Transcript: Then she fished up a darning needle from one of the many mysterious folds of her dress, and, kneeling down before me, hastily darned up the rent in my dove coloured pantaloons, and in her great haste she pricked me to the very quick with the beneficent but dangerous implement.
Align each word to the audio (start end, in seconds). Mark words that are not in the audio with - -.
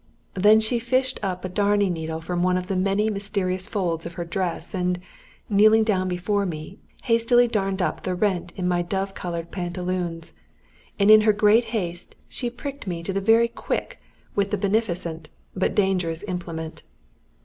Then 0.33 0.59
she 0.59 0.79
fished 0.79 1.19
up 1.21 1.45
a 1.45 1.47
darning 1.47 1.93
needle 1.93 2.19
from 2.21 2.41
one 2.41 2.57
of 2.57 2.65
the 2.65 2.75
many 2.75 3.07
mysterious 3.11 3.67
folds 3.67 4.03
of 4.03 4.13
her 4.13 4.25
dress, 4.25 4.73
and, 4.73 4.99
kneeling 5.47 5.83
down 5.83 6.07
before 6.07 6.43
me, 6.47 6.79
hastily 7.03 7.47
darned 7.47 7.83
up 7.83 8.01
the 8.01 8.15
rent 8.15 8.51
in 8.55 8.67
my 8.67 8.81
dove 8.81 9.13
coloured 9.13 9.51
pantaloons, 9.51 10.33
and 10.97 11.11
in 11.11 11.21
her 11.21 11.33
great 11.33 11.65
haste 11.65 12.15
she 12.27 12.49
pricked 12.49 12.87
me 12.87 13.03
to 13.03 13.13
the 13.13 13.21
very 13.21 13.47
quick 13.47 13.99
with 14.33 14.49
the 14.49 14.57
beneficent 14.57 15.29
but 15.55 15.75
dangerous 15.75 16.23
implement. 16.27 16.81